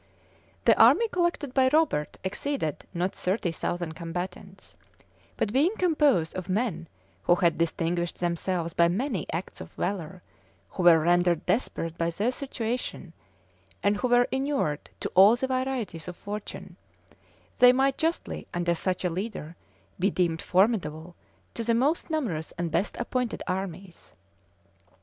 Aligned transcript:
The 0.65 0.75
army 0.81 1.07
collected 1.09 1.53
by 1.53 1.69
Robert 1.71 2.17
exceeded 2.23 2.85
not 2.91 3.13
thirty 3.13 3.51
thousand 3.51 3.91
combatants; 3.93 4.75
but 5.37 5.53
being 5.53 5.75
composed 5.77 6.33
of 6.33 6.49
men 6.49 6.87
who 7.21 7.35
had 7.35 7.59
distinguished 7.59 8.19
themselves 8.19 8.73
by 8.73 8.87
many 8.87 9.27
acts 9.31 9.61
of 9.61 9.71
valor, 9.73 10.23
who 10.69 10.81
were 10.81 10.97
rendered 10.99 11.45
desperate 11.45 11.99
by 11.99 12.09
their 12.09 12.31
situation, 12.31 13.13
and 13.83 13.97
who 13.97 14.07
were 14.07 14.27
inured 14.31 14.89
to 15.01 15.11
all 15.13 15.35
the 15.35 15.45
varieties 15.45 16.07
of 16.07 16.15
fortune, 16.15 16.77
they 17.59 17.71
might 17.71 17.99
justly, 17.99 18.47
under 18.55 18.73
such 18.73 19.05
a 19.05 19.09
leader, 19.11 19.55
be 19.99 20.09
deemed 20.09 20.41
formidable 20.41 21.15
to 21.53 21.63
the 21.63 21.75
most 21.75 22.09
numerous 22.09 22.51
and 22.57 22.71
best 22.71 22.97
appointed 22.99 23.43
armies. 23.47 24.15